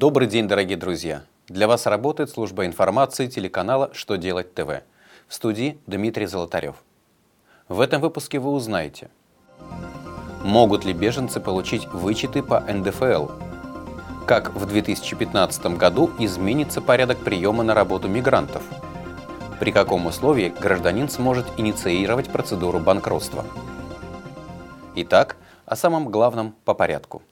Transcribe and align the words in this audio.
Добрый 0.00 0.28
день, 0.28 0.46
дорогие 0.46 0.76
друзья! 0.76 1.22
Для 1.48 1.66
вас 1.66 1.84
работает 1.84 2.30
служба 2.30 2.66
информации 2.66 3.26
телеканала 3.26 3.90
«Что 3.92 4.14
делать 4.14 4.54
ТВ». 4.54 4.84
В 5.26 5.34
студии 5.34 5.76
Дмитрий 5.88 6.26
Золотарев. 6.26 6.76
В 7.66 7.80
этом 7.80 8.00
выпуске 8.00 8.38
вы 8.38 8.52
узнаете, 8.52 9.10
могут 10.44 10.84
ли 10.84 10.92
беженцы 10.92 11.40
получить 11.40 11.84
вычеты 11.88 12.44
по 12.44 12.60
НДФЛ, 12.60 13.26
как 14.24 14.54
в 14.54 14.66
2015 14.66 15.76
году 15.76 16.12
изменится 16.20 16.80
порядок 16.80 17.18
приема 17.18 17.64
на 17.64 17.74
работу 17.74 18.06
мигрантов, 18.06 18.62
при 19.58 19.72
каком 19.72 20.06
условии 20.06 20.54
гражданин 20.60 21.08
сможет 21.08 21.46
инициировать 21.56 22.28
процедуру 22.28 22.78
банкротства. 22.78 23.44
Итак, 24.94 25.34
о 25.66 25.74
самом 25.74 26.08
главном 26.08 26.54
по 26.64 26.72
порядку– 26.72 27.20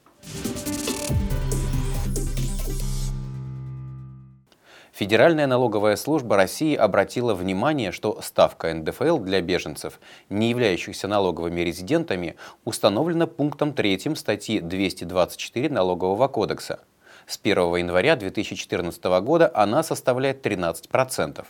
Федеральная 4.97 5.45
налоговая 5.45 5.95
служба 5.95 6.37
России 6.37 6.75
обратила 6.75 7.35
внимание, 7.35 7.91
что 7.91 8.19
ставка 8.23 8.73
НДФЛ 8.73 9.19
для 9.19 9.41
беженцев, 9.41 9.99
не 10.31 10.49
являющихся 10.49 11.07
налоговыми 11.07 11.61
резидентами, 11.61 12.35
установлена 12.65 13.27
пунктом 13.27 13.73
3 13.73 14.15
статьи 14.15 14.59
224 14.59 15.69
Налогового 15.69 16.27
кодекса. 16.27 16.79
С 17.27 17.39
1 17.39 17.75
января 17.75 18.15
2014 18.15 19.03
года 19.21 19.51
она 19.53 19.83
составляет 19.83 20.43
13%. 20.43 21.45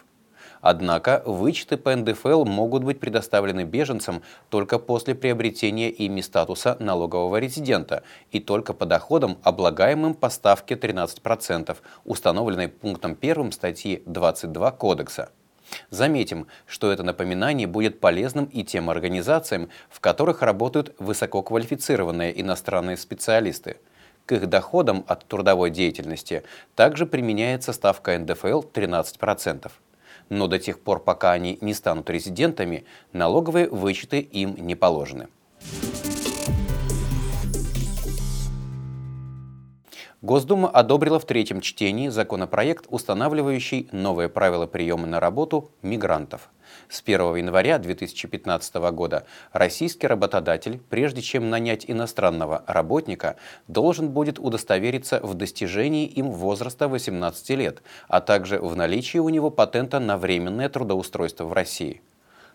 Однако 0.70 1.24
вычеты 1.26 1.78
по 1.78 1.96
НДФЛ 1.96 2.44
могут 2.44 2.84
быть 2.84 3.00
предоставлены 3.00 3.64
беженцам 3.64 4.22
только 4.50 4.80
после 4.80 5.16
приобретения 5.16 5.90
ими 5.90 6.20
статуса 6.20 6.76
налогового 6.82 7.38
резидента 7.38 8.04
и 8.34 8.42
только 8.42 8.74
по 8.74 8.86
доходам, 8.86 9.38
облагаемым 9.44 10.14
по 10.14 10.30
ставке 10.30 10.76
13%, 10.76 11.78
установленной 12.04 12.68
пунктом 12.68 13.18
1 13.18 13.54
статьи 13.54 14.04
22 14.06 14.72
Кодекса. 14.72 15.30
Заметим, 15.90 16.48
что 16.66 16.92
это 16.92 17.02
напоминание 17.02 17.66
будет 17.66 18.02
полезным 18.02 18.44
и 18.44 18.66
тем 18.66 18.90
организациям, 18.90 19.70
в 19.90 20.02
которых 20.02 20.42
работают 20.42 20.94
высококвалифицированные 21.00 22.42
иностранные 22.42 22.98
специалисты. 22.98 23.78
К 24.26 24.34
их 24.34 24.48
доходам 24.48 25.06
от 25.08 25.24
трудовой 25.28 25.70
деятельности 25.70 26.44
также 26.76 27.06
применяется 27.06 27.72
ставка 27.72 28.20
НДФЛ 28.20 28.64
13% 28.74 29.72
но 30.30 30.48
до 30.48 30.60
тех 30.60 30.80
пор, 30.80 31.04
пока 31.04 31.32
они 31.32 31.58
не 31.62 31.74
станут 31.74 32.10
резидентами, 32.10 32.86
налоговые 33.14 33.70
вычеты 33.70 34.20
им 34.20 34.56
не 34.58 34.76
положены. 34.76 35.28
Госдума 40.22 40.68
одобрила 40.68 41.20
в 41.20 41.26
третьем 41.26 41.62
чтении 41.62 42.10
законопроект, 42.10 42.86
устанавливающий 42.90 43.88
новые 43.92 44.30
правила 44.30 44.66
приема 44.66 45.06
на 45.06 45.20
работу 45.20 45.72
мигрантов. 45.84 46.50
С 46.90 47.02
1 47.02 47.36
января 47.36 47.78
2015 47.78 48.76
года 48.92 49.26
российский 49.52 50.08
работодатель, 50.08 50.80
прежде 50.90 51.22
чем 51.22 51.50
нанять 51.50 51.86
иностранного 51.88 52.64
работника, 52.68 53.36
должен 53.68 54.10
будет 54.10 54.40
удостовериться 54.40 55.20
в 55.22 55.34
достижении 55.34 56.06
им 56.06 56.32
возраста 56.32 56.88
18 56.88 57.50
лет, 57.52 57.82
а 58.08 58.22
также 58.22 58.60
в 58.60 58.76
наличии 58.76 59.18
у 59.18 59.30
него 59.30 59.50
патента 59.50 60.00
на 60.00 60.18
временное 60.18 60.70
трудоустройство 60.70 61.46
в 61.46 61.54
России. 61.54 62.02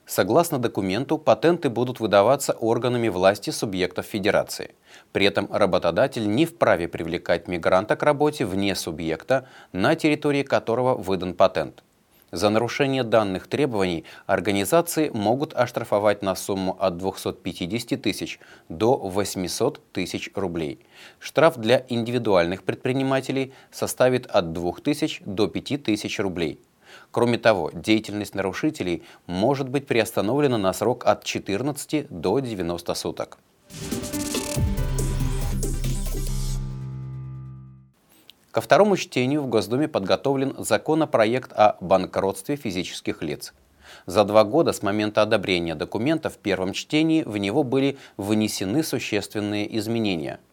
Согласно 0.07 0.59
документу, 0.59 1.17
патенты 1.17 1.71
будут 1.71 2.01
выдаваться 2.01 2.53
органами 2.55 3.09
власти 3.09 3.51
субъектов 3.51 4.07
Федерации. 4.07 4.75
При 5.13 5.27
этом 5.27 5.49
работодатель 5.51 6.29
не 6.29 6.45
вправе 6.45 6.89
привлекать 6.89 7.47
мигранта 7.47 7.95
к 7.97 8.03
работе 8.03 8.45
вне 8.45 8.75
субъекта, 8.75 9.47
на 9.73 9.95
территории 9.95 10.43
которого 10.43 10.97
выдан 10.97 11.35
патент. 11.35 11.85
За 12.33 12.49
нарушение 12.49 13.05
данных 13.05 13.47
требований 13.47 14.05
организации 14.25 15.11
могут 15.11 15.53
оштрафовать 15.53 16.23
на 16.23 16.35
сумму 16.35 16.75
от 16.81 16.97
250 16.97 18.01
тысяч 18.01 18.41
до 18.71 18.97
800 18.97 19.93
тысяч 19.93 20.31
рублей. 20.35 20.81
Штраф 21.19 21.59
для 21.59 21.85
индивидуальных 21.91 22.63
предпринимателей 22.63 23.53
составит 23.71 24.25
от 24.29 24.55
2000 24.55 25.25
до 25.27 25.47
5000 25.47 26.21
рублей. 26.21 26.59
Кроме 27.11 27.37
того, 27.37 27.71
деятельность 27.75 28.35
нарушителей 28.35 29.03
может 29.27 29.69
быть 29.69 29.87
приостановлена 29.87 30.57
на 30.57 30.73
срок 30.73 31.05
от 31.05 31.25
14 31.25 32.07
до 32.09 32.39
90 32.39 32.95
суток. 32.95 33.39
Ко 38.53 38.61
второму 38.61 38.97
чтению 38.97 39.43
в 39.43 39.49
Госдуме 39.49 39.89
подготовлен 39.89 40.55
законопроект 40.59 41.53
о 41.53 41.77
банкротстве 41.81 42.55
физических 42.57 43.23
лиц. 43.23 43.53
За 44.07 44.25
два 44.25 44.45
года 44.45 44.73
с 44.73 44.83
момента 44.83 45.23
одобрения 45.23 45.75
документа 45.75 46.31
в 46.31 46.39
первом 46.39 46.73
чтении 46.73 47.25
в 47.25 47.37
него 47.39 47.65
были 47.65 47.99
внесены 48.17 48.85
существенные 48.85 49.77
изменения– 49.79 50.39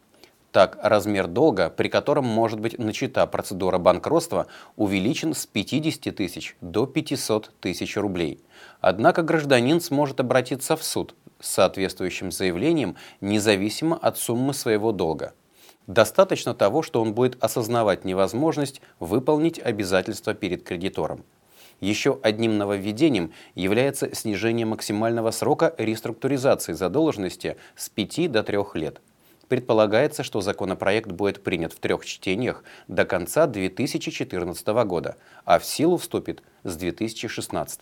так, 0.52 0.80
размер 0.82 1.28
долга, 1.28 1.70
при 1.70 1.90
котором 1.90 2.26
может 2.26 2.60
быть 2.60 2.80
начата 2.80 3.26
процедура 3.28 3.78
банкротства, 3.78 4.48
увеличен 4.78 5.36
с 5.36 5.46
50 5.46 6.16
тысяч 6.16 6.56
до 6.60 6.88
500 6.88 7.52
тысяч 7.60 7.96
рублей. 7.98 8.40
Однако 8.82 9.22
гражданин 9.22 9.80
сможет 9.80 10.20
обратиться 10.20 10.76
в 10.76 10.84
суд 10.84 11.14
с 11.40 11.50
соответствующим 11.50 12.32
заявлением 12.32 12.96
независимо 13.22 13.96
от 13.96 14.18
суммы 14.18 14.56
своего 14.56 14.92
долга. 14.92 15.34
Достаточно 15.90 16.54
того, 16.54 16.84
что 16.84 17.02
он 17.02 17.16
будет 17.16 17.44
осознавать 17.44 18.06
невозможность 18.06 18.80
выполнить 19.00 19.58
обязательства 19.58 20.36
перед 20.36 20.62
кредитором. 20.62 21.26
Еще 21.82 22.20
одним 22.22 22.60
нововведением 22.60 23.34
является 23.56 24.14
снижение 24.14 24.68
максимального 24.68 25.32
срока 25.32 25.74
реструктуризации 25.80 26.74
задолженности 26.74 27.58
с 27.76 27.90
5 27.90 28.32
до 28.32 28.44
3 28.44 28.58
лет– 28.76 29.02
Предполагается, 29.48 30.22
что 30.22 30.42
законопроект 30.42 31.12
будет 31.12 31.42
принят 31.42 31.74
в 31.74 31.80
трех 31.80 32.06
чтениях 32.06 32.64
до 32.88 33.04
конца 33.04 33.48
2014 33.48 34.68
года, 34.86 35.16
а 35.44 35.58
в 35.58 35.66
силу 35.66 35.98
вступит 35.98 36.44
с 36.64 36.76
2016. 36.76 37.82